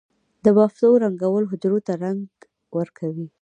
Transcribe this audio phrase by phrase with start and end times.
[0.43, 2.23] د بافتو رنگول حجرو ته رنګ
[2.77, 3.27] ورکوي.